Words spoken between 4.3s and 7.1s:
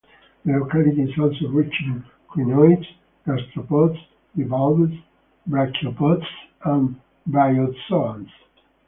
bivalves, brachiopods and